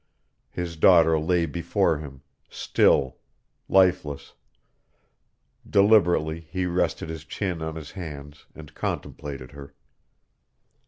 [0.49, 3.17] His daughter lay before him, still,
[3.69, 4.33] lifeless.
[5.69, 9.75] Deliberately he rested his chin on his hands and contemplated her.